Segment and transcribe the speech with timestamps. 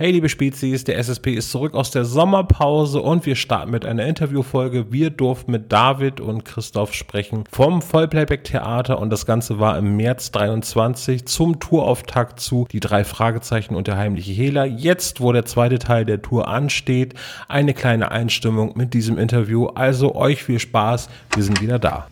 [0.00, 4.06] Hey liebe Spezies, der SSP ist zurück aus der Sommerpause und wir starten mit einer
[4.06, 4.90] Interviewfolge.
[4.90, 9.98] Wir durften mit David und Christoph sprechen vom Vollplayback Theater und das Ganze war im
[9.98, 14.64] März 23 zum Tourauftakt zu Die drei Fragezeichen und der heimliche Hehler.
[14.64, 17.12] Jetzt, wo der zweite Teil der Tour ansteht,
[17.48, 19.66] eine kleine Einstimmung mit diesem Interview.
[19.66, 22.06] Also euch viel Spaß, wir sind wieder da.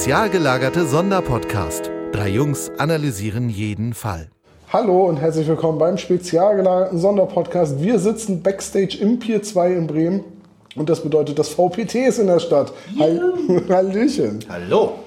[0.00, 1.90] Spezial gelagerte Sonderpodcast.
[2.12, 4.30] Drei Jungs analysieren jeden Fall.
[4.72, 7.82] Hallo und herzlich willkommen beim spezial gelagerten Sonderpodcast.
[7.82, 10.24] Wir sitzen backstage im Pier 2 in Bremen
[10.74, 12.72] und das bedeutet, das VPT ist in der Stadt.
[12.98, 13.34] Hall
[13.68, 14.38] Hallöchen.
[14.48, 15.00] Hallo.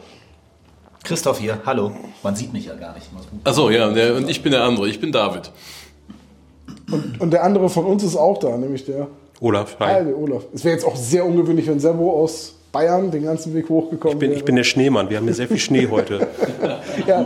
[1.03, 1.91] Christoph hier, hallo.
[2.21, 3.07] Man sieht mich ja gar nicht.
[3.45, 5.49] Achso, ja, der, und ich bin der andere, ich bin David.
[6.91, 9.08] Und, und der andere von uns ist auch da, nämlich der
[9.39, 9.91] Olaf, hi.
[9.91, 10.44] Hi, der Olaf.
[10.53, 14.19] Es wäre jetzt auch sehr ungewöhnlich, wenn Servo aus Bayern den ganzen Weg hochgekommen Ich
[14.19, 16.27] bin, ich bin der Schneemann, wir haben hier sehr viel Schnee heute.
[17.07, 17.23] ja,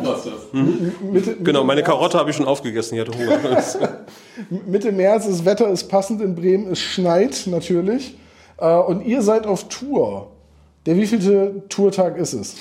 [1.02, 3.64] Mitte, genau, meine Karotte habe ich schon aufgegessen, ich hatte Hunger.
[4.68, 8.18] Mitte März, das Wetter ist passend in Bremen, es schneit natürlich.
[8.58, 10.32] Äh, Und ihr seid auf Tour.
[10.86, 12.56] Der wievielte Tourtag ist es?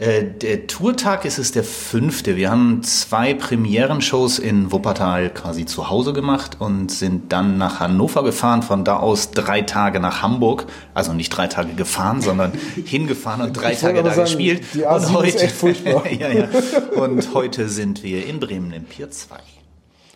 [0.00, 2.34] Äh, der Tourtag ist es der fünfte.
[2.34, 8.24] Wir haben zwei Premierenshows in Wuppertal quasi zu Hause gemacht und sind dann nach Hannover
[8.24, 10.64] gefahren, von da aus drei Tage nach Hamburg.
[10.94, 12.52] Also nicht drei Tage gefahren, sondern
[12.86, 14.62] hingefahren und drei Ich Tage da sagen, gespielt.
[14.72, 16.10] die und A7 ist echt furchtbar.
[16.18, 16.48] ja, ja.
[16.96, 19.36] Und heute sind wir in Bremen im Pier 2.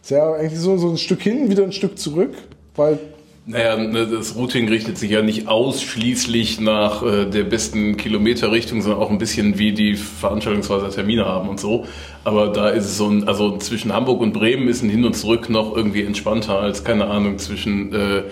[0.00, 2.32] Ist ja eigentlich so, so ein Stück hin, wieder ein Stück zurück,
[2.74, 2.98] weil
[3.46, 9.02] Naja, ne, das Routing richtet sich ja nicht ausschließlich nach äh, der besten Kilometerrichtung, sondern
[9.02, 11.86] auch ein bisschen wie die Veranstaltungshäuser Termine haben und so.
[12.24, 15.14] Aber da ist es so ein, also zwischen Hamburg und Bremen ist ein Hin und
[15.14, 18.22] Zurück noch irgendwie entspannter als, keine Ahnung, zwischen äh,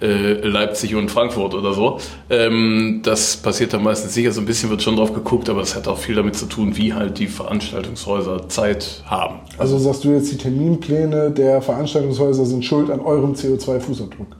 [0.00, 1.98] äh, Leipzig und Frankfurt oder so.
[2.30, 5.74] Ähm, das passiert dann meistens sicher, so ein bisschen wird schon drauf geguckt, aber es
[5.74, 9.40] hat auch viel damit zu tun, wie halt die Veranstaltungshäuser Zeit haben.
[9.58, 14.36] Also sagst du jetzt, die Terminpläne der Veranstaltungshäuser sind schuld an eurem CO2-Fußabdruck?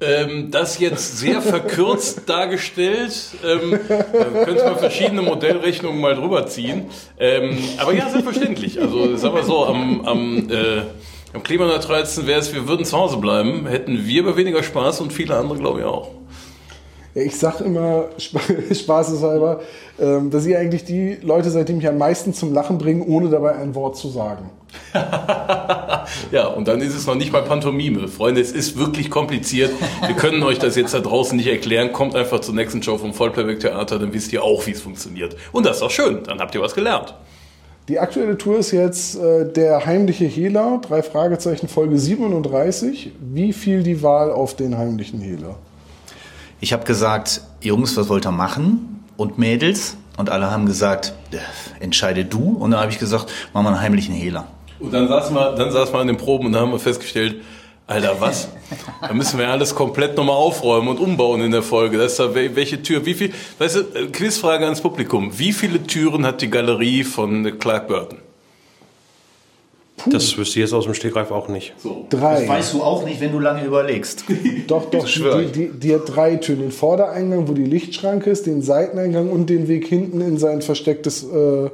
[0.00, 3.14] Ähm, das jetzt sehr verkürzt dargestellt.
[3.44, 6.86] Ähm, da könnte man verschiedene Modellrechnungen mal drüber ziehen.
[7.18, 8.80] Ähm, aber ja, selbstverständlich.
[8.80, 10.82] Also sagen wir so, am, am, äh,
[11.34, 15.12] am klimaneutralsten wäre es, wir würden zu Hause bleiben, hätten wir aber weniger Spaß und
[15.12, 16.08] viele andere, glaube ich, auch.
[17.14, 18.40] Ja, ich sag immer spa-
[18.74, 19.60] spaßeshalber,
[20.00, 23.28] ähm, dass ihr eigentlich die Leute seid, die mich am meisten zum Lachen bringen, ohne
[23.30, 24.50] dabei ein Wort zu sagen.
[26.30, 28.08] Ja, und dann ist es noch nicht mal Pantomime.
[28.08, 29.70] Freunde, es ist wirklich kompliziert.
[30.06, 31.92] Wir können euch das jetzt da draußen nicht erklären.
[31.92, 35.36] Kommt einfach zur nächsten Show vom Vollplayback Theater, dann wisst ihr auch, wie es funktioniert.
[35.52, 37.14] Und das ist doch schön, dann habt ihr was gelernt.
[37.86, 43.12] Die aktuelle Tour ist jetzt äh, der heimliche Hehler, drei Fragezeichen, Folge 37.
[43.20, 45.56] Wie fiel die Wahl auf den heimlichen Hehler?
[46.60, 49.04] Ich habe gesagt, Jungs, was wollt ihr machen?
[49.18, 49.98] Und Mädels?
[50.16, 51.36] Und alle haben gesagt, äh,
[51.84, 52.56] entscheide du.
[52.58, 54.46] Und dann habe ich gesagt, machen wir einen heimlichen Hehler.
[54.80, 57.42] Und dann saßen wir, dann saßen wir in den Proben und dann haben wir festgestellt,
[57.86, 58.48] Alter, was?
[59.02, 61.98] Da müssen wir alles komplett nochmal aufräumen und umbauen in der Folge.
[61.98, 65.38] Das ist da, wel- welche Tür, wie viel, weißt du, äh, Quizfrage ans Publikum.
[65.38, 68.18] Wie viele Türen hat die Galerie von Clark Burton?
[70.06, 71.72] Das wüsste ich jetzt aus dem Stegreif auch nicht.
[71.78, 72.06] So.
[72.10, 72.46] Drei.
[72.72, 74.24] du auch nicht, wenn du lange überlegst.
[74.66, 76.60] Doch, doch, die, die, die hat drei Türen.
[76.60, 81.22] Den Vordereingang, wo die Lichtschranke ist, den Seiteneingang und den Weg hinten in sein verstecktes
[81.24, 81.70] äh,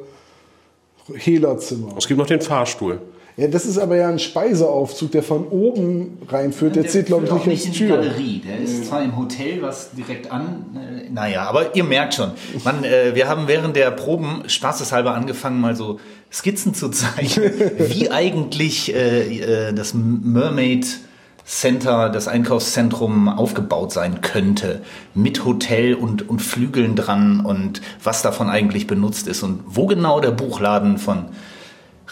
[1.15, 1.94] Hehlerzimmer.
[1.97, 3.00] Es gibt noch den Fahrstuhl.
[3.40, 6.76] Ja, das ist aber ja ein Speiseaufzug, der von oben reinführt.
[6.76, 7.96] Der, zählt, glaube ich, nicht als in die Tür.
[7.96, 8.42] Galerie.
[8.46, 10.66] Der ist zwar im Hotel, was direkt an.
[10.74, 12.32] Äh, naja, aber ihr merkt schon.
[12.64, 18.10] Man, äh, wir haben während der Proben spaßeshalber angefangen, mal so Skizzen zu zeichnen, wie
[18.10, 20.98] eigentlich äh, äh, das Mermaid
[21.46, 24.82] Center, das Einkaufszentrum aufgebaut sein könnte.
[25.14, 30.20] Mit Hotel und, und Flügeln dran und was davon eigentlich benutzt ist und wo genau
[30.20, 31.30] der Buchladen von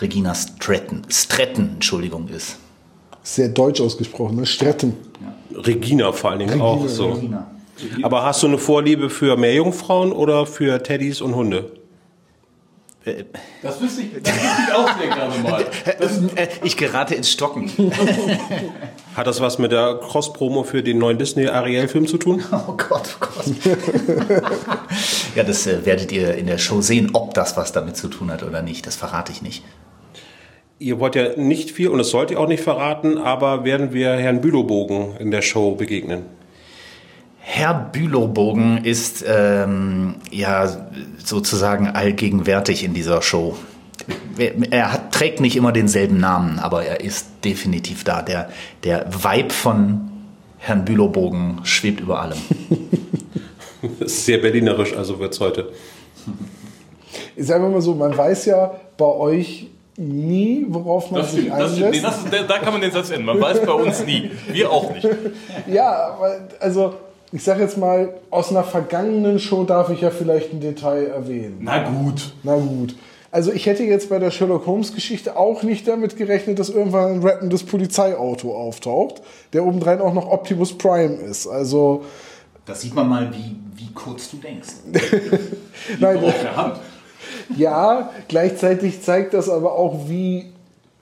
[0.00, 2.56] Regina Stratton, Stratton, Entschuldigung, ist.
[3.22, 4.46] Sehr deutsch ausgesprochen, ne?
[4.46, 4.94] Stretten.
[5.54, 7.12] Regina vor allen Dingen auch so.
[7.12, 7.50] Regina.
[8.02, 11.72] Aber hast du eine Vorliebe für Meerjungfrauen oder für Teddys und Hunde?
[13.62, 15.64] Das wüsste ich, das wüsste ich auch sehr gerne mal.
[16.36, 17.70] Äh, Ich gerate ins Stocken.
[19.16, 22.42] Hat das was mit der Cross-Promo für den neuen Disney-Ariel-Film zu tun?
[22.52, 23.44] Oh Gott, oh Gott.
[25.34, 28.30] ja, das äh, werdet ihr in der Show sehen, ob das was damit zu tun
[28.30, 28.86] hat oder nicht.
[28.86, 29.64] Das verrate ich nicht.
[30.80, 34.12] Ihr wollt ja nicht viel, und das sollt ihr auch nicht verraten, aber werden wir
[34.12, 36.22] Herrn Bülowbogen in der Show begegnen?
[37.40, 40.68] Herr Bülowbogen ist ähm, ja
[41.24, 43.56] sozusagen allgegenwärtig in dieser Show.
[44.70, 48.22] Er hat trägt nicht immer denselben Namen, aber er ist definitiv da.
[48.22, 48.50] Der,
[48.84, 50.10] der Vibe von
[50.58, 52.38] Herrn Bülowbogen schwebt über allem.
[53.98, 55.72] Das ist sehr berlinerisch, also wird's heute.
[57.34, 61.60] Ich sage mal so, man weiß ja bei euch nie, worauf man Das sich stimmt,
[61.60, 61.92] das einlässt.
[61.92, 63.24] Nee, das ist, da- kann man den Satz enden.
[63.26, 64.30] Man weiß bei uns nie.
[64.52, 65.06] Wir auch nicht.
[65.66, 66.16] Ja,
[66.60, 66.94] also
[67.32, 71.58] ich sage jetzt mal, aus einer vergangenen Show darf ich ja vielleicht ein Detail erwähnen.
[71.60, 72.32] Na gut.
[72.42, 72.94] Na gut.
[73.30, 77.12] Also ich hätte jetzt bei der Sherlock Holmes Geschichte auch nicht damit gerechnet, dass irgendwann
[77.16, 79.20] ein rappendes Polizeiauto auftaucht,
[79.52, 81.46] der obendrein auch noch Optimus Prime ist.
[81.46, 82.04] Also
[82.64, 84.68] Das sieht man mal, wie, wie kurz du denkst.
[86.00, 86.76] nein, Auf der Hand.
[87.56, 90.46] Ja, gleichzeitig zeigt das aber auch, wie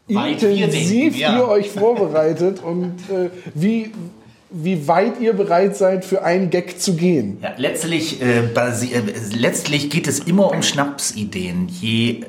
[0.09, 1.39] Weit intensiv denken, ja.
[1.39, 3.91] ihr euch vorbereitet und äh, wie,
[4.51, 7.39] wie weit ihr bereit seid, für einen Gag zu gehen.
[7.43, 9.03] Ja, letztlich, äh, äh,
[9.35, 11.69] letztlich geht es immer um Schnapsideen.
[11.69, 12.21] Je,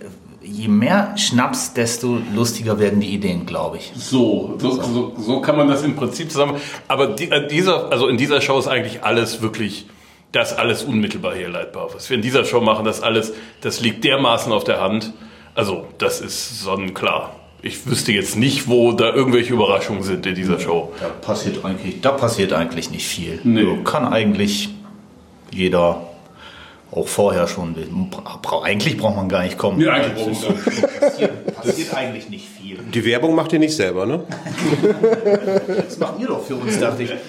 [0.42, 3.92] je mehr Schnaps, desto lustiger werden die Ideen, glaube ich.
[3.96, 6.56] So, so, so, so kann man das im Prinzip zusammen.
[6.88, 9.86] Aber die, äh, dieser, also in dieser Show ist eigentlich alles wirklich,
[10.32, 11.90] das alles unmittelbar herleitbar.
[11.94, 15.14] Was wir in dieser Show machen, das alles, das liegt dermaßen auf der Hand.
[15.56, 17.36] Also, das ist sonnenklar.
[17.62, 20.94] Ich wüsste jetzt nicht, wo da irgendwelche Überraschungen sind in dieser Show.
[21.00, 23.40] Da passiert eigentlich, da passiert eigentlich nicht viel.
[23.44, 23.64] Nee.
[23.64, 24.70] So Kann eigentlich
[25.52, 26.08] jeder
[26.92, 27.76] auch vorher schon.
[28.64, 29.80] Eigentlich braucht man gar nicht kommen.
[29.80, 31.00] Nee, eigentlich brauchen wir gar nicht.
[31.00, 32.78] passiert, passiert eigentlich nicht viel.
[32.78, 34.24] Die Werbung macht ihr nicht selber, ne?
[35.68, 37.10] Das macht ihr doch für uns, dachte ich.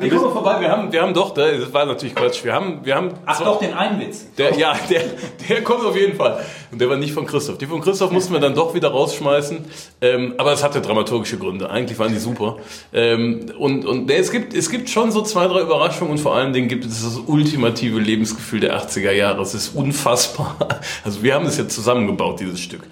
[0.00, 2.84] Nee, komm mal vorbei, wir haben, wir haben doch, das war natürlich Quatsch, wir haben,
[2.84, 4.26] wir haben Ach doch, den einen Witz.
[4.38, 5.02] Der, ja, der,
[5.48, 6.44] der kommt auf jeden Fall.
[6.70, 7.58] Und der war nicht von Christoph.
[7.58, 9.64] Die von Christoph mussten wir dann doch wieder rausschmeißen.
[10.00, 11.68] Ähm, aber es hatte dramaturgische Gründe.
[11.68, 12.58] Eigentlich waren die super.
[12.92, 16.36] Ähm, und und nee, es, gibt, es gibt schon so zwei, drei Überraschungen und vor
[16.36, 19.42] allen Dingen gibt es das ultimative Lebensgefühl der 80er Jahre.
[19.42, 20.56] Es ist unfassbar.
[21.04, 22.82] Also wir haben das jetzt zusammengebaut, dieses Stück.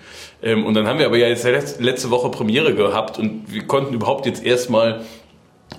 [0.42, 3.64] Ähm, und dann haben wir aber ja jetzt letz- letzte Woche Premiere gehabt und wir
[3.66, 5.02] konnten überhaupt jetzt erstmal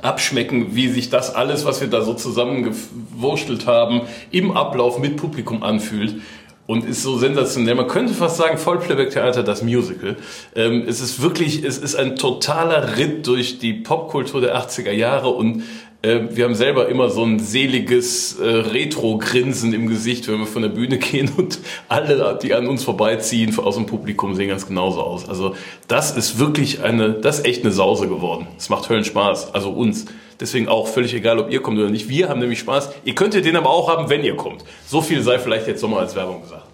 [0.01, 4.01] abschmecken, wie sich das alles, was wir da so zusammengewurschtelt haben,
[4.31, 6.21] im Ablauf mit Publikum anfühlt.
[6.65, 7.75] Und ist so sensationell.
[7.75, 10.17] Man könnte fast sagen, Vollplayback-Theater, das Musical.
[10.53, 15.29] Ähm, es ist wirklich, es ist ein totaler Ritt durch die Popkultur der 80er Jahre
[15.29, 15.63] und
[16.01, 20.61] äh, wir haben selber immer so ein seliges äh, Retro-Grinsen im Gesicht, wenn wir von
[20.61, 25.01] der Bühne gehen und alle, die an uns vorbeiziehen, aus dem Publikum sehen ganz genauso
[25.01, 25.27] aus.
[25.27, 25.55] Also
[25.87, 28.47] das ist wirklich eine, das ist echt eine Sause geworden.
[28.57, 30.05] Es macht Höllen Spaß, also uns.
[30.39, 32.09] Deswegen auch völlig egal, ob ihr kommt oder nicht.
[32.09, 32.91] Wir haben nämlich Spaß.
[33.03, 34.63] Ihr könntet den aber auch haben, wenn ihr kommt.
[34.85, 36.67] So viel sei vielleicht jetzt nochmal als Werbung gesagt.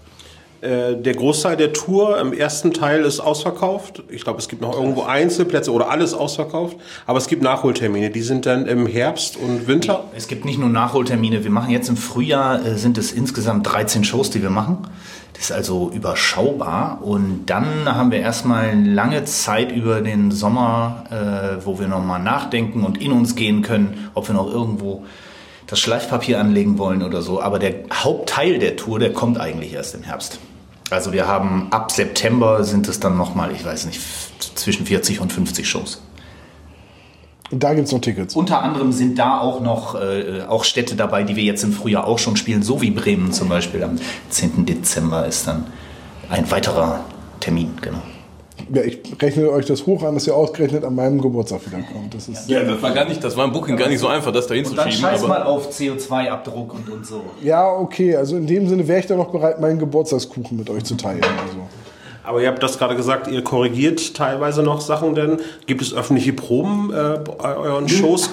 [0.63, 4.01] Äh, der Großteil der Tour im ersten Teil ist ausverkauft.
[4.07, 6.77] Ich glaube, es gibt noch irgendwo Einzelplätze oder alles ausverkauft.
[7.06, 8.10] Aber es gibt Nachholtermine.
[8.12, 10.06] Die sind dann im Herbst und Winter.
[10.15, 11.44] Es gibt nicht nur Nachholtermine.
[11.44, 14.88] Wir machen jetzt im Frühjahr, äh, sind es insgesamt 13 Shows, die wir machen.
[15.33, 17.00] Das ist also überschaubar.
[17.01, 22.86] Und dann haben wir erstmal lange Zeit über den Sommer, äh, wo wir nochmal nachdenken
[22.86, 25.04] und in uns gehen können, ob wir noch irgendwo
[25.68, 27.42] das Schleifpapier anlegen wollen oder so.
[27.42, 30.39] Aber der Hauptteil der Tour, der kommt eigentlich erst im Herbst.
[30.94, 34.00] Also wir haben ab September sind es dann nochmal, ich weiß nicht,
[34.56, 36.01] zwischen 40 und 50 Shows.
[37.50, 38.36] Und da gibt es noch Tickets.
[38.36, 42.06] Unter anderem sind da auch noch äh, auch Städte dabei, die wir jetzt im Frühjahr
[42.07, 43.84] auch schon spielen, so wie Bremen zum Beispiel.
[43.84, 43.98] Am
[44.30, 44.66] 10.
[44.66, 45.68] Dezember ist dann
[46.30, 47.01] ein weiterer
[47.40, 48.01] Termin, genau.
[48.73, 52.13] Ja, ich rechne euch das hoch an, dass ihr ausgerechnet an meinem Geburtstag wiederkommt.
[52.15, 54.31] Das ist, Ja, das war gar nicht, das war im Booking gar nicht so einfach,
[54.31, 55.09] das da Und dann hinzuschieben.
[55.11, 57.21] scheiß mal auf CO2-Abdruck und, und so.
[57.44, 58.15] ja, okay.
[58.15, 61.21] Also in dem Sinne wäre ich dann noch bereit, meinen Geburtstagskuchen mit euch zu teilen.
[61.23, 61.57] Also.
[62.25, 65.39] Aber ihr habt das gerade gesagt, ihr korrigiert teilweise noch Sachen denn.
[65.65, 68.30] Gibt es öffentliche Proben äh, bei euren Shows,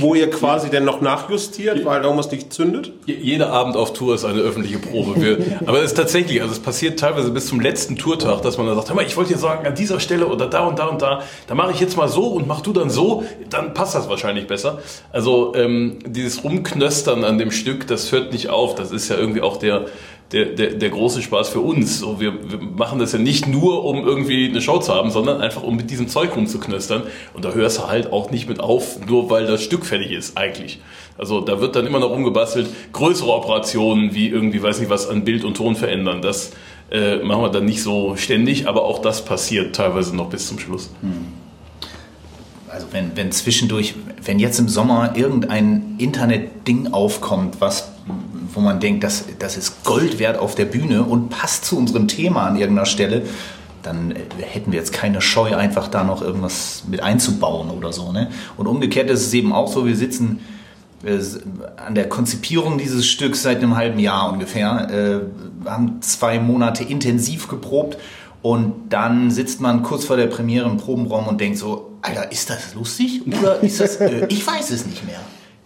[0.00, 2.92] wo ihr quasi dann noch nachjustiert, weil irgendwas nicht zündet?
[3.06, 5.20] Je- Jeder Abend auf Tour ist eine öffentliche Probe.
[5.20, 8.66] Wir, aber es ist tatsächlich, also es passiert teilweise bis zum letzten Tourtag, dass man
[8.66, 10.86] dann sagt, hör mal, ich wollte dir sagen, an dieser Stelle oder da und da
[10.88, 13.94] und da, da mache ich jetzt mal so und mach du dann so, dann passt
[13.94, 14.78] das wahrscheinlich besser.
[15.10, 18.74] Also ähm, dieses Rumknöstern an dem Stück, das hört nicht auf.
[18.74, 19.86] Das ist ja irgendwie auch der,
[20.32, 22.00] der, der, der große Spaß für uns.
[22.00, 25.40] So, wir, wir machen das ja nicht nur, um irgendwie eine Show zu haben, sondern
[25.40, 27.02] einfach, um mit diesem Zeug rumzuknöstern.
[27.34, 30.36] Und da hörst du halt auch nicht mit auf, nur weil das Stück fertig ist,
[30.36, 30.80] eigentlich.
[31.18, 32.68] Also da wird dann immer noch rumgebastelt.
[32.92, 36.52] Größere Operationen, wie irgendwie, weiß nicht was, an Bild und Ton verändern, das
[36.90, 40.58] äh, machen wir dann nicht so ständig, aber auch das passiert teilweise noch bis zum
[40.58, 40.90] Schluss.
[42.68, 47.91] Also wenn, wenn zwischendurch, wenn jetzt im Sommer irgendein Internetding aufkommt, was,
[48.54, 52.08] wo man denkt, das, das ist Gold wert auf der Bühne und passt zu unserem
[52.08, 53.22] Thema an irgendeiner Stelle,
[53.82, 58.12] dann äh, hätten wir jetzt keine Scheu, einfach da noch irgendwas mit einzubauen oder so.
[58.12, 58.30] Ne?
[58.56, 60.40] Und umgekehrt ist es eben auch so, wir sitzen
[61.04, 61.18] äh,
[61.84, 67.48] an der Konzipierung dieses Stücks seit einem halben Jahr ungefähr, äh, haben zwei Monate intensiv
[67.48, 67.98] geprobt
[68.42, 72.50] Und dann sitzt man kurz vor der Premiere im Probenraum und denkt so, Alter, ist
[72.50, 73.22] das lustig?
[73.26, 75.20] Oder ist das, äh, ich weiß es nicht mehr.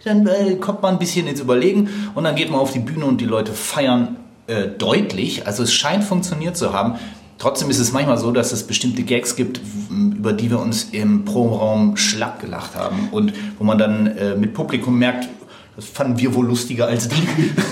[0.07, 3.05] Dann äh, kommt man ein bisschen ins Überlegen und dann geht man auf die Bühne
[3.05, 4.15] und die Leute feiern
[4.47, 5.45] äh, deutlich.
[5.45, 6.95] Also es scheint funktioniert zu haben.
[7.37, 9.59] Trotzdem ist es manchmal so, dass es bestimmte Gags gibt,
[9.91, 14.53] über die wir uns im Probenraum schlapp gelacht haben und wo man dann äh, mit
[14.53, 15.27] Publikum merkt,
[15.75, 17.21] das fanden wir wohl lustiger als die.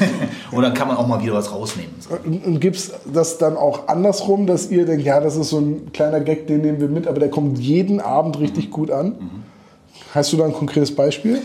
[0.51, 1.91] und dann kann man auch mal wieder was rausnehmen.
[2.45, 5.91] Und, gibt es das dann auch andersrum, dass ihr denkt, ja, das ist so ein
[5.93, 9.07] kleiner Gag, den nehmen wir mit, aber der kommt jeden Abend richtig gut an?
[9.07, 9.43] Mhm.
[10.13, 11.41] Hast du da ein konkretes Beispiel?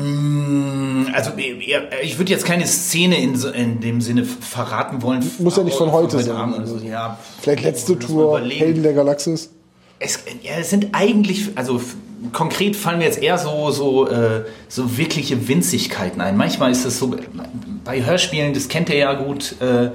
[0.00, 5.30] Mm, also ich würde jetzt keine Szene in, in, dem Sinne verraten wollen.
[5.38, 6.54] Muss ja nicht von heute sein.
[6.54, 9.50] Also, ja, Vielleicht letzte Tour, Helden der Galaxis.
[9.98, 11.80] Es, ja, es sind eigentlich, also
[12.32, 16.36] konkret fallen mir jetzt eher so, so, äh, so wirkliche Winzigkeiten ein.
[16.36, 17.14] Manchmal ist es so,
[17.84, 19.90] bei Hörspielen, das kennt ihr ja gut, äh,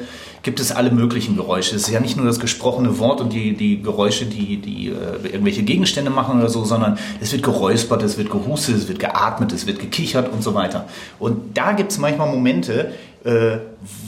[0.45, 1.75] gibt es alle möglichen Geräusche.
[1.75, 5.27] Es ist ja nicht nur das gesprochene Wort und die, die Geräusche, die, die äh,
[5.27, 9.51] irgendwelche Gegenstände machen oder so, sondern es wird geräuspert, es wird gehustet, es wird geatmet,
[9.51, 10.87] es wird gekichert und so weiter.
[11.17, 13.57] Und da gibt es manchmal Momente, äh,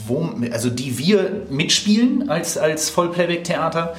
[0.06, 3.94] wo, also die wir mitspielen als, als Vollplayback-Theater.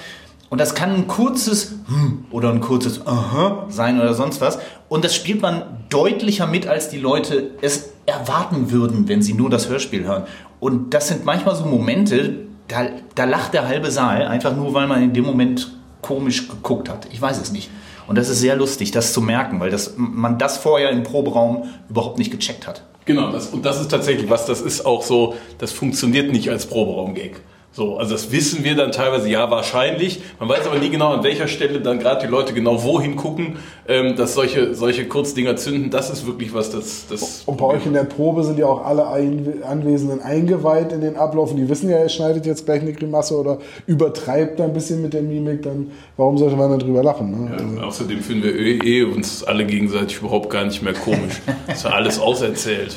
[0.49, 4.59] Und das kann ein kurzes hm oder ein kurzes Aha sein oder sonst was.
[4.87, 9.49] Und das spielt man deutlicher mit, als die Leute es erwarten würden, wenn sie nur
[9.49, 10.23] das Hörspiel hören.
[10.59, 14.87] Und das sind manchmal so Momente, da, da lacht der halbe Saal, einfach nur, weil
[14.87, 17.07] man in dem Moment komisch geguckt hat.
[17.11, 17.69] Ich weiß es nicht.
[18.07, 21.65] Und das ist sehr lustig, das zu merken, weil das, man das vorher im Proberaum
[21.89, 22.83] überhaupt nicht gecheckt hat.
[23.05, 26.65] Genau, das, und das ist tatsächlich was, das ist auch so, das funktioniert nicht als
[26.67, 27.41] Proberaum-Gag.
[27.71, 30.21] So, also das wissen wir dann teilweise, ja, wahrscheinlich.
[30.39, 33.57] Man weiß aber nie genau, an welcher Stelle dann gerade die Leute genau wohin gucken,
[33.87, 35.91] ähm, dass solche, solche Kurzdinger zünden.
[35.91, 37.43] Das ist wirklich was, das, das.
[37.45, 41.51] Und bei euch in der Probe sind ja auch alle Anwesenden eingeweiht in den Ablauf.
[41.51, 45.03] Und die wissen ja, er schneidet jetzt gleich eine Grimasse oder übertreibt da ein bisschen
[45.03, 45.61] mit der Mimik.
[45.61, 47.29] Dann, warum sollte man dann drüber lachen?
[47.29, 47.51] Ne?
[47.51, 47.81] Ja, also.
[47.81, 51.39] Außerdem finden wir eh, eh uns alle gegenseitig überhaupt gar nicht mehr komisch.
[51.67, 52.95] das ist ja alles auserzählt.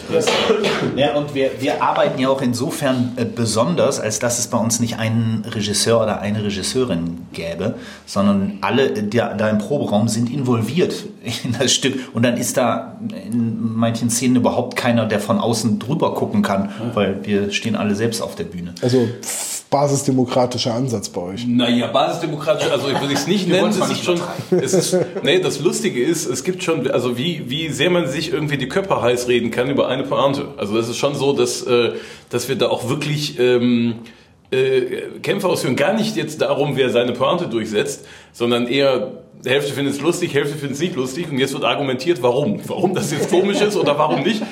[0.96, 4.80] ja, und wir, wir arbeiten ja auch insofern äh, besonders, als dass es bei uns
[4.80, 7.74] nicht einen Regisseur oder eine Regisseurin gäbe,
[8.06, 10.94] sondern alle die da im Proberaum sind involviert
[11.44, 11.94] in das Stück.
[12.14, 16.70] Und dann ist da in manchen Szenen überhaupt keiner, der von außen drüber gucken kann,
[16.94, 18.74] weil wir stehen alle selbst auf der Bühne.
[18.82, 19.08] Also
[19.72, 21.46] basisdemokratischer Ansatz bei euch.
[21.46, 25.60] Naja, basisdemokratisch, also ich würde es nicht nennen, es ist schon, es ist, nee, das
[25.60, 29.28] Lustige ist, es gibt schon, also wie, wie sehr man sich irgendwie die Köpfe heiß
[29.28, 30.48] reden kann über eine Pointe.
[30.58, 31.92] Also es ist schon so, dass, äh,
[32.28, 33.94] dass wir da auch wirklich, ähm,
[34.52, 35.76] äh, Kämpfe ausführen.
[35.76, 39.12] Gar nicht jetzt darum, wer seine Pointe durchsetzt, sondern eher
[39.44, 42.60] Hälfte findet es lustig, Hälfte findet es nicht lustig und jetzt wird argumentiert, warum.
[42.66, 44.42] Warum das jetzt komisch ist oder warum nicht.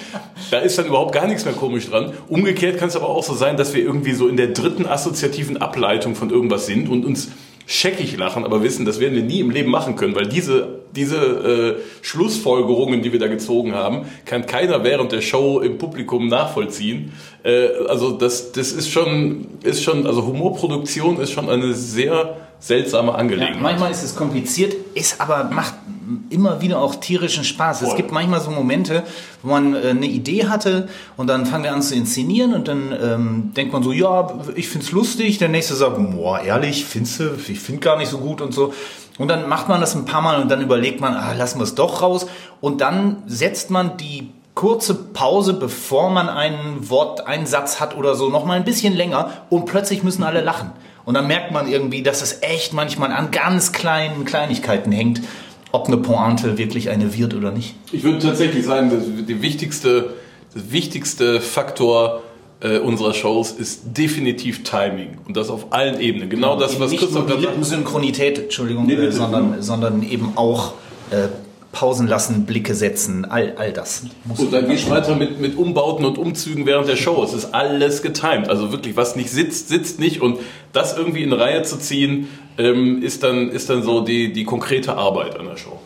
[0.50, 2.12] Da ist dann überhaupt gar nichts mehr komisch dran.
[2.28, 5.58] Umgekehrt kann es aber auch so sein, dass wir irgendwie so in der dritten assoziativen
[5.58, 7.28] Ableitung von irgendwas sind und uns
[7.70, 11.16] scheckig lachen, aber wissen, das werden wir nie im Leben machen können, weil diese, diese
[11.16, 17.12] äh, Schlussfolgerungen, die wir da gezogen haben, kann keiner während der Show im Publikum nachvollziehen.
[17.44, 23.14] Äh, also das, das ist schon, ist schon, also Humorproduktion ist schon eine sehr seltsame
[23.14, 23.54] Angelegenheit.
[23.54, 25.74] Ja, manchmal ist es kompliziert, ist aber macht
[26.30, 27.80] immer wieder auch tierischen Spaß.
[27.80, 27.88] Voll.
[27.88, 29.02] Es gibt manchmal so Momente,
[29.42, 32.94] wo man äh, eine Idee hatte und dann fangen wir an zu inszenieren und dann
[33.02, 35.38] ähm, denkt man so, ja, ich find's lustig.
[35.38, 37.30] Der nächste sagt, boah, ehrlich, findest du?
[37.48, 38.72] Ich find gar nicht so gut und so.
[39.18, 41.64] Und dann macht man das ein paar Mal und dann überlegt man, ah, lassen wir
[41.64, 42.26] es doch raus.
[42.60, 48.14] Und dann setzt man die kurze Pause, bevor man ein Wort, einen Satz hat oder
[48.14, 50.72] so, noch mal ein bisschen länger und plötzlich müssen alle lachen.
[51.04, 55.22] Und dann merkt man irgendwie, dass es echt manchmal an ganz kleinen Kleinigkeiten hängt,
[55.72, 57.74] ob eine Pointe wirklich eine wird oder nicht.
[57.92, 58.90] Ich würde tatsächlich sagen,
[59.28, 60.14] der wichtigste,
[60.54, 62.22] der wichtigste Faktor
[62.60, 66.28] äh, unserer Shows ist definitiv Timing und das auf allen Ebenen.
[66.28, 70.74] Genau das, was Nicht Christoph nur die Lippensynchronität, Entschuldigung, nee, äh, sondern, sondern eben auch
[71.10, 71.28] äh,
[71.72, 74.02] Pausen lassen, Blicke setzen, all, all das.
[74.36, 77.22] und dann geht es weiter mit, mit Umbauten und Umzügen während der Show.
[77.22, 78.48] Es ist alles getimed.
[78.48, 80.20] Also wirklich, was nicht sitzt, sitzt nicht.
[80.20, 80.38] Und
[80.72, 84.94] das irgendwie in Reihe zu ziehen, ähm, ist, dann, ist dann so die, die konkrete
[84.94, 85.78] Arbeit an der Show.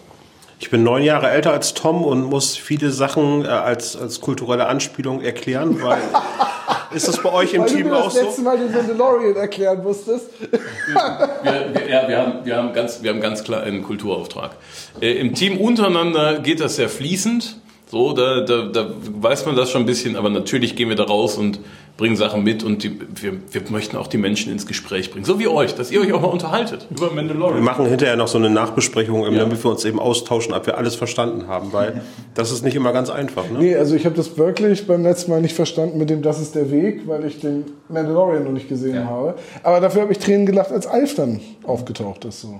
[0.59, 4.67] Ich bin neun Jahre älter als Tom und muss viele Sachen äh, als, als kulturelle
[4.67, 6.01] Anspielung erklären, weil
[6.95, 8.19] ist das bei euch im weil Team du auch so?
[8.19, 10.29] das letzte Mal den Mandalorian erklären musstest.
[10.41, 14.53] wir, wir, ja, wir haben, wir, haben ganz, wir haben ganz klar einen Kulturauftrag.
[15.01, 17.59] Äh, Im Team untereinander geht das sehr fließend.
[17.87, 21.05] So, da, da, da weiß man das schon ein bisschen, aber natürlich gehen wir da
[21.05, 21.61] raus und
[21.97, 25.25] bringen Sachen mit und die, wir, wir möchten auch die Menschen ins Gespräch bringen.
[25.25, 27.63] So wie euch, dass ihr euch auch mal unterhaltet über Wir Mandalorian.
[27.63, 29.39] machen hinterher noch so eine Nachbesprechung, Ja.
[29.39, 32.03] damit wir uns eben austauschen, ob wir alles verstanden haben, weil
[32.35, 33.49] das ist nicht immer ganz einfach.
[33.49, 33.59] Ne?
[33.61, 36.55] Nee, also ich habe das wirklich beim letzten Mal nicht verstanden mit dem Das ist
[36.57, 39.35] der Weg, weil ich den Mandalorian noch nicht gesehen habe.
[39.63, 42.41] Aber dafür habe ich Tränen gelacht, als Alf dann aufgetaucht ist.
[42.41, 42.59] So.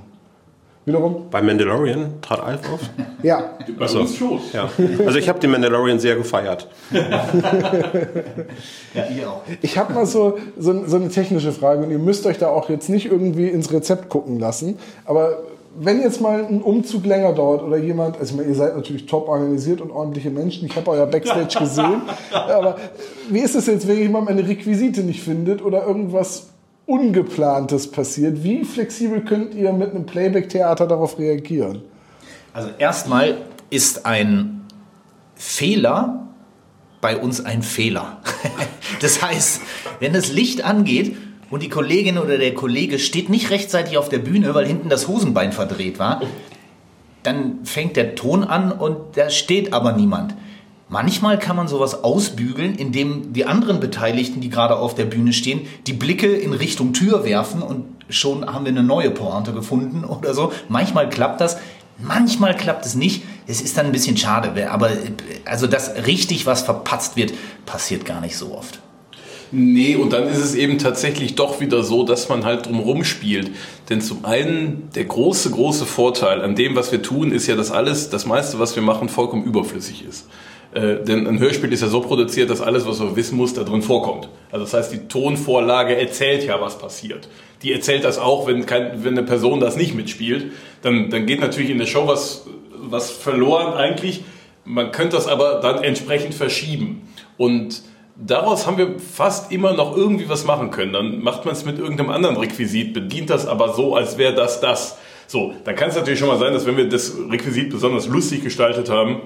[0.87, 2.81] Wiederum, Bei Mandalorian trat Alf auf.
[3.23, 3.53] ja.
[3.79, 4.39] Bei uns schon.
[4.53, 4.69] Ja.
[5.07, 6.69] Also ich habe den Mandalorian sehr gefeiert.
[6.93, 7.27] Ja,
[9.17, 9.43] ihr auch.
[9.63, 12.69] Ich habe mal so, so, so eine technische Frage und ihr müsst euch da auch
[12.69, 14.79] jetzt nicht irgendwie ins Rezept gucken lassen.
[15.07, 15.45] Aber
[15.77, 19.07] wenn jetzt mal ein Umzug länger dauert oder jemand, also ich meine, ihr seid natürlich
[19.07, 22.77] top organisiert und ordentliche Menschen, ich habe euer Backstage gesehen, aber
[23.31, 26.49] wie ist es jetzt, wenn jemand eine Requisite nicht findet oder irgendwas
[26.87, 28.43] Ungeplantes passiert?
[28.43, 31.83] Wie flexibel könnt ihr mit einem Playback-Theater darauf reagieren?
[32.53, 33.39] Also erstmal
[33.71, 34.67] ist ein
[35.35, 36.29] Fehler
[37.01, 38.19] bei uns ein Fehler.
[39.01, 39.61] Das heißt,
[39.99, 41.17] wenn das Licht angeht
[41.51, 45.09] und die Kollegin oder der Kollege steht nicht rechtzeitig auf der Bühne, weil hinten das
[45.09, 46.23] Hosenbein verdreht war,
[47.23, 50.35] dann fängt der Ton an und da steht aber niemand.
[50.89, 55.63] Manchmal kann man sowas ausbügeln, indem die anderen Beteiligten, die gerade auf der Bühne stehen,
[55.87, 60.35] die Blicke in Richtung Tür werfen und schon haben wir eine neue Pointe gefunden oder
[60.35, 60.53] so.
[60.69, 61.57] Manchmal klappt das,
[61.99, 63.23] manchmal klappt es nicht.
[63.47, 64.91] Es ist dann ein bisschen schade, aber
[65.45, 67.33] also dass richtig was verpatzt wird,
[67.67, 68.81] passiert gar nicht so oft.
[69.57, 73.53] Nee, und dann ist es eben tatsächlich doch wieder so, dass man halt drumherum spielt.
[73.89, 77.71] Denn zum einen, der große, große Vorteil an dem, was wir tun, ist ja, dass
[77.71, 80.27] alles, das meiste, was wir machen, vollkommen überflüssig ist.
[80.75, 83.63] Äh, denn ein Hörspiel ist ja so produziert, dass alles, was man wissen muss, da
[83.63, 84.29] drin vorkommt.
[84.51, 87.29] Also das heißt, die Tonvorlage erzählt ja, was passiert.
[87.63, 90.53] Die erzählt das auch, wenn, kein, wenn eine Person das nicht mitspielt.
[90.83, 94.25] Dann, dann geht natürlich in der Show was, was verloren eigentlich.
[94.65, 97.09] Man könnte das aber dann entsprechend verschieben.
[97.37, 97.83] Und
[98.17, 100.93] daraus haben wir fast immer noch irgendwie was machen können.
[100.93, 104.61] Dann macht man es mit irgendeinem anderen Requisit, bedient das aber so, als wäre das
[104.61, 104.99] das.
[105.29, 108.43] So, dann kann es natürlich schon mal sein, dass wenn wir das Requisit besonders lustig
[108.43, 109.23] gestaltet haben,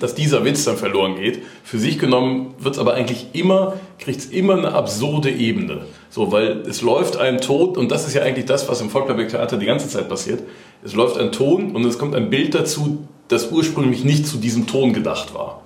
[0.00, 1.40] dass dieser Witz dann verloren geht.
[1.64, 5.86] Für sich genommen wird es aber eigentlich immer, kriegt es immer eine absurde Ebene.
[6.10, 9.56] So, weil es läuft ein Ton, und das ist ja eigentlich das, was im Volksbeibeck-Theater
[9.56, 10.42] die ganze Zeit passiert.
[10.84, 14.66] Es läuft ein Ton und es kommt ein Bild dazu, das ursprünglich nicht zu diesem
[14.66, 15.62] Ton gedacht war.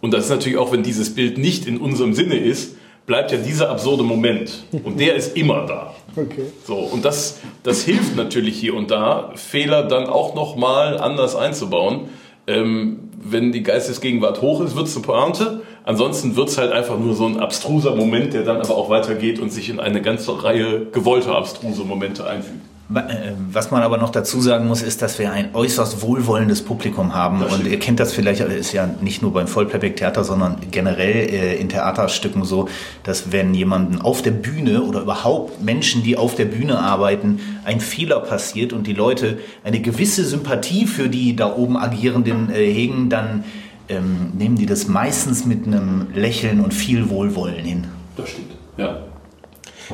[0.00, 3.38] Und das ist natürlich auch, wenn dieses Bild nicht in unserem Sinne ist, bleibt ja
[3.38, 4.64] dieser absurde Moment.
[4.84, 5.94] Und der ist immer da.
[6.14, 6.46] Okay.
[6.64, 12.08] So, und das, das hilft natürlich hier und da, Fehler dann auch nochmal anders einzubauen.
[12.46, 15.62] Ähm, wenn die Geistesgegenwart hoch ist, wird es eine Pointe.
[15.84, 19.38] Ansonsten wird es halt einfach nur so ein abstruser Moment, der dann aber auch weitergeht
[19.38, 22.60] und sich in eine ganze Reihe gewollter abstruse Momente einfügt.
[22.94, 27.14] Äh, Was man aber noch dazu sagen muss, ist, dass wir ein äußerst wohlwollendes Publikum
[27.14, 27.42] haben.
[27.42, 31.68] Und ihr kennt das vielleicht, ist ja nicht nur beim Vollplayback-Theater, sondern generell äh, in
[31.68, 32.68] Theaterstücken so,
[33.02, 37.80] dass wenn jemanden auf der Bühne oder überhaupt Menschen, die auf der Bühne arbeiten, ein
[37.80, 43.10] Fehler passiert und die Leute eine gewisse Sympathie für die da oben Agierenden äh, hegen,
[43.10, 43.44] dann
[43.88, 47.86] ähm, nehmen die das meistens mit einem Lächeln und viel Wohlwollen hin.
[48.16, 48.52] Das stimmt.
[48.76, 48.98] Ja.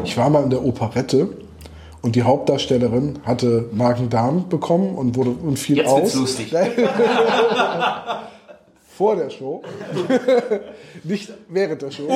[0.04, 1.28] Ich war mal in der Operette
[2.02, 6.00] und die Hauptdarstellerin hatte Magen-Darm bekommen und wurde und fiel Jetzt aus.
[6.02, 6.52] wird's lustig.
[8.94, 9.62] Vor der Show.
[11.04, 12.06] Nicht während der Show.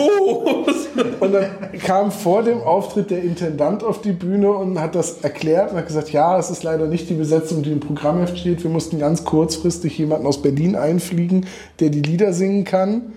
[1.20, 1.46] Und dann
[1.82, 5.86] kam vor dem Auftritt der Intendant auf die Bühne und hat das erklärt und hat
[5.86, 8.62] gesagt, ja, es ist leider nicht die Besetzung, die im Programmheft steht.
[8.62, 11.46] Wir mussten ganz kurzfristig jemanden aus Berlin einfliegen,
[11.80, 13.14] der die Lieder singen kann.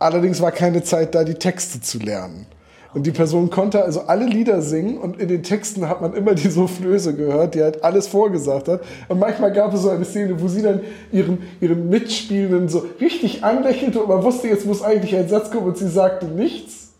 [0.00, 2.46] Allerdings war keine Zeit da, die Texte zu lernen.
[2.94, 6.34] Und die Person konnte also alle Lieder singen und in den Texten hat man immer
[6.34, 8.82] die Soufflöse gehört, die halt alles vorgesagt hat.
[9.08, 10.80] Und manchmal gab es so eine Szene, wo sie dann
[11.10, 15.66] ihren, ihren Mitspielenden so richtig anlächelte und man wusste, jetzt muss eigentlich ein Satz kommen
[15.66, 16.92] und sie sagte nichts.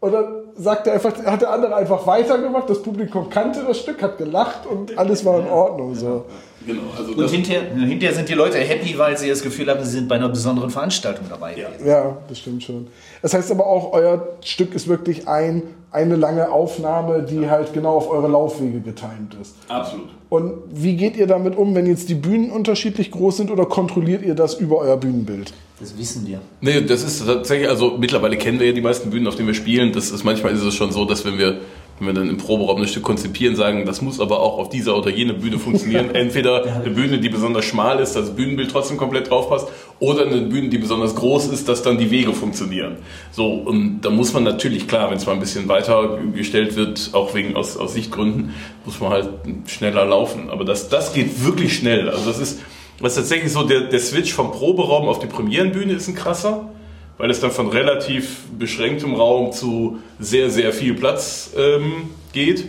[0.00, 4.18] Und dann sagte einfach, hat der andere einfach weitergemacht, das Publikum kannte das Stück, hat
[4.18, 5.94] gelacht und alles war in Ordnung.
[5.94, 6.26] So.
[6.66, 6.82] Genau.
[6.96, 10.08] Also Und hinterher, hinterher sind die Leute happy, weil sie das Gefühl haben, sie sind
[10.08, 11.54] bei einer besonderen Veranstaltung dabei.
[11.54, 11.86] gewesen.
[11.86, 12.86] Ja, das stimmt schon.
[13.22, 17.96] Das heißt aber auch, euer Stück ist wirklich ein, eine lange Aufnahme, die halt genau
[17.96, 19.56] auf eure Laufwege getimt ist.
[19.68, 20.08] Absolut.
[20.28, 24.22] Und wie geht ihr damit um, wenn jetzt die Bühnen unterschiedlich groß sind oder kontrolliert
[24.22, 25.52] ihr das über euer Bühnenbild?
[25.78, 26.40] Das wissen wir.
[26.60, 29.54] Nee, das ist tatsächlich, also mittlerweile kennen wir ja die meisten Bühnen, auf denen wir
[29.54, 29.92] spielen.
[29.92, 31.60] Das ist manchmal ist es schon so, dass wenn wir,
[31.98, 34.96] wenn wir dann im Proberaum ein Stück konzipieren, sagen, das muss aber auch auf dieser
[34.96, 36.10] oder jene Bühne funktionieren.
[36.14, 39.68] Entweder eine Bühne, die besonders schmal ist, dass das Bühnenbild trotzdem komplett drauf passt,
[40.00, 42.96] oder eine Bühne, die besonders groß ist, dass dann die Wege funktionieren.
[43.30, 47.10] So, und da muss man natürlich, klar, wenn es mal ein bisschen weiter gestellt wird,
[47.12, 48.54] auch wegen aus, aus Sichtgründen,
[48.84, 49.28] muss man halt
[49.66, 50.50] schneller laufen.
[50.50, 52.08] Aber das, das geht wirklich schnell.
[52.10, 52.60] Also das ist,
[53.02, 56.70] ist tatsächlich so, der, der Switch vom Proberaum auf die Premierenbühne ist ein krasser.
[57.18, 62.66] Weil es dann von relativ beschränktem Raum zu sehr, sehr viel Platz ähm, geht.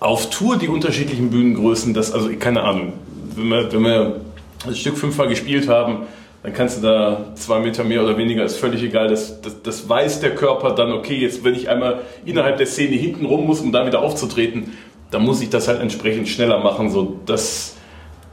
[0.00, 2.94] Auf Tour die unterschiedlichen Bühnengrößen, das, also keine Ahnung,
[3.36, 4.20] wenn wir, wenn wir
[4.66, 6.06] das Stück fünfmal gespielt haben,
[6.42, 9.08] dann kannst du da zwei Meter mehr oder weniger, ist völlig egal.
[9.08, 12.96] Das, das, das weiß der Körper dann, okay, jetzt wenn ich einmal innerhalb der Szene
[12.96, 14.72] hinten rum muss, um da wieder aufzutreten,
[15.10, 16.90] dann muss ich das halt entsprechend schneller machen.
[16.90, 17.76] So, das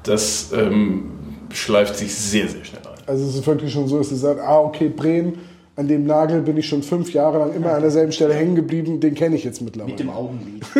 [0.07, 1.11] das ähm,
[1.53, 2.81] schleift sich sehr, sehr schnell.
[3.07, 5.39] Also es ist wirklich schon so, dass sie sagt, ah okay, Bremen,
[5.77, 8.99] an dem Nagel bin ich schon fünf Jahre lang immer an derselben Stelle hängen geblieben,
[8.99, 9.91] den kenne ich jetzt mittlerweile.
[9.91, 10.65] Mit dem Augenlid.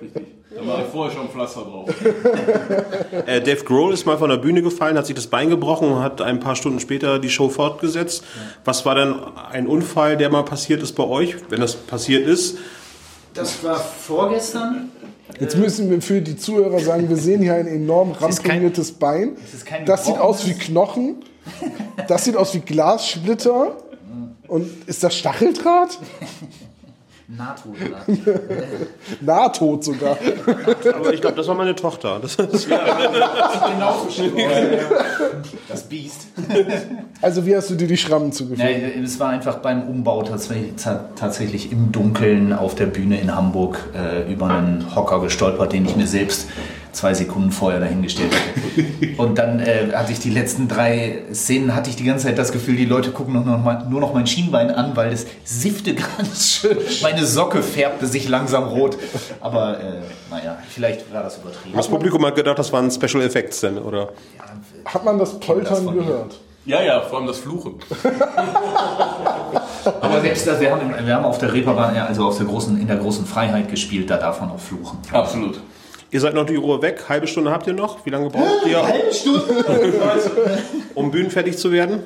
[0.00, 0.26] Richtig.
[0.60, 1.88] Da war vorher schon Pflaster drauf.
[3.26, 6.02] Äh, Dave Grohl ist mal von der Bühne gefallen, hat sich das Bein gebrochen und
[6.02, 8.24] hat ein paar Stunden später die Show fortgesetzt.
[8.64, 9.14] Was war denn
[9.52, 12.58] ein Unfall, der mal passiert ist bei euch, wenn das passiert ist?
[13.34, 14.90] Das war vorgestern.
[15.38, 19.36] Jetzt müssen wir für die Zuhörer sagen, wir sehen hier ein enorm rampioniertes Bein.
[19.64, 20.54] kein Das sieht aus wie.
[20.54, 21.16] Knochen.
[22.08, 23.76] Das sieht aus wie Glassplitter.
[24.48, 25.98] Und ist das Stacheldraht?
[27.36, 28.08] Nahtoddraht.
[29.20, 30.16] Nahtod sogar.
[30.94, 32.18] Aber ich glaube, das war meine Tochter.
[32.20, 32.68] Das ist,
[35.68, 36.26] Das Biest.
[37.22, 38.58] Also wie hast du dir die Schrammen zugefügt?
[38.60, 40.72] Nein, es war einfach beim Umbau tatsächlich,
[41.16, 45.96] tatsächlich im Dunkeln auf der Bühne in Hamburg äh, über einen Hocker gestolpert, den ich
[45.96, 46.48] mir selbst
[46.92, 49.16] zwei Sekunden vorher dahingestellt hatte.
[49.16, 52.52] Und dann äh, hatte ich die letzten drei Szenen, hatte ich die ganze Zeit das
[52.52, 55.94] Gefühl, die Leute gucken nur noch, mal, nur noch mein Schienbein an, weil es siffte
[56.18, 56.76] ganz schön.
[57.02, 58.96] Meine Socke färbte sich langsam rot.
[59.40, 60.00] Aber äh,
[60.30, 61.76] naja, vielleicht war das übertrieben.
[61.76, 64.08] das Publikum hat gedacht, das waren Special Effects denn, oder?
[64.84, 65.92] Hat man das Poltern mir.
[65.92, 66.38] gehört?
[66.66, 67.76] Ja, ja, vor allem das Fluchen.
[70.00, 72.86] Aber selbst das, wir haben, wir haben auf der Reeperbahn, also auf der großen, in
[72.86, 74.98] der großen Freiheit gespielt, da darf man auch fluchen.
[75.10, 75.60] Absolut.
[76.12, 78.04] Ihr seid noch die Uhr weg, halbe Stunde habt ihr noch.
[78.04, 78.82] Wie lange braucht ihr,
[80.94, 82.00] um Bühnen fertig zu werden?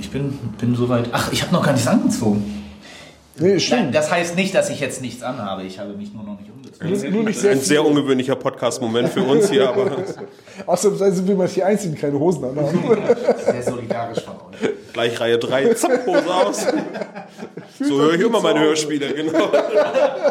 [0.00, 1.08] Ich bin, bin soweit.
[1.12, 2.56] Ach, ich habe noch gar nichts angezogen.
[3.38, 3.94] Nee, Nein, stimmt.
[3.94, 5.62] das heißt nicht, dass ich jetzt nichts anhabe.
[5.62, 7.12] Ich habe mich nur noch nicht umgezogen.
[7.14, 9.90] Nur nicht sehr Ein sehr ungewöhnlicher Podcast-Moment für uns hier, aber
[10.66, 12.78] Außerdem sind wir mal die Einzigen, die keine Hosen anhaben.
[13.44, 14.70] Sehr solidarisch von euch.
[14.92, 16.66] gleich Reihe 3, zack, Hose aus.
[17.88, 19.50] So höre ich immer meine Hörspiele, genau.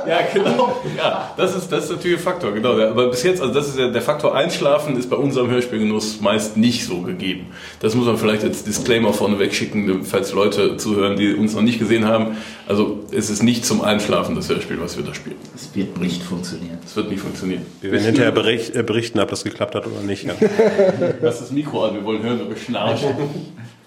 [0.07, 0.81] Ja, genau.
[0.97, 2.79] Ja, das ist, das ist natürlich ein Faktor, genau.
[2.79, 6.57] Aber bis jetzt, also das ist ja der Faktor Einschlafen ist bei unserem Hörspielgenuss meist
[6.57, 7.47] nicht so gegeben.
[7.79, 11.79] Das muss man vielleicht als Disclaimer vorneweg schicken, falls Leute zuhören, die uns noch nicht
[11.79, 12.37] gesehen haben.
[12.67, 15.37] Also es ist nicht zum Einschlafen das Hörspiel, was wir da spielen.
[15.53, 16.79] Es wird nicht funktionieren.
[16.85, 17.65] Es wird nicht funktionieren.
[17.81, 20.23] Wir werden hinterher bericht, äh, berichten, ob das geklappt hat oder nicht.
[20.25, 20.33] Ja.
[21.21, 23.09] Lass das Mikro an, wir wollen hören, ob wir schnarchen.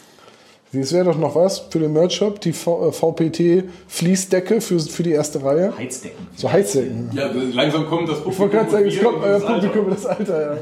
[0.74, 5.12] Das wäre doch noch was für den Merch-Shop, die V- äh, VPT-Fließdecke für, für die
[5.12, 5.76] erste Reihe.
[5.76, 6.26] Heizdecken.
[6.34, 7.10] So Heizdecken.
[7.12, 9.52] Ja, langsam kommt das Ich wollte gerade sagen, es kommt das Alter.
[9.54, 10.58] Publikum das Alter, ja.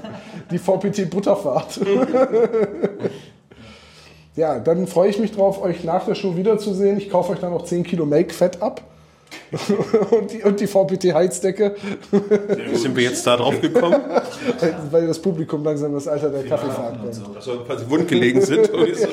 [0.51, 1.81] Die VPT-Butterfahrt.
[4.37, 6.99] ja, dann freue ich mich drauf, euch nach der Show wiederzusehen.
[6.99, 8.83] Ich kaufe euch dann noch 10 Kilo Make-Fett ab.
[10.11, 11.75] und die, und die VPT-Heizdecke,
[12.11, 14.01] Wie sind wir jetzt da drauf gekommen?
[14.91, 17.37] weil das Publikum langsam das Alter der Kaffeefahrt kommt.
[17.37, 18.71] Dass wir quasi wund gelegen sind.
[18.81, 19.07] So,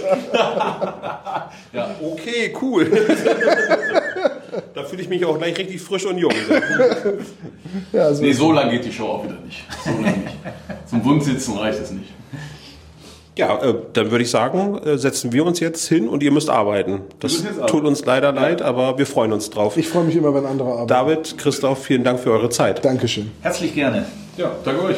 [1.74, 2.90] ja, okay, cool.
[4.74, 6.32] da fühle ich mich auch gleich richtig frisch und jung.
[7.92, 9.64] Ja, so Nee, so lang geht die Show auch wieder nicht.
[9.84, 10.38] So lang nicht.
[10.90, 12.10] Zum Wundsitzen reicht es nicht.
[13.38, 16.50] Ja, äh, dann würde ich sagen, äh, setzen wir uns jetzt hin und ihr müsst
[16.50, 17.02] arbeiten.
[17.20, 19.78] Das tut uns leider leid, aber wir freuen uns drauf.
[19.78, 20.88] Ich freue mich immer, wenn andere arbeiten.
[20.88, 22.84] David, Christoph, vielen Dank für eure Zeit.
[22.84, 23.32] Dankeschön.
[23.42, 24.06] Herzlich gerne.
[24.38, 24.98] Ja, danke euch.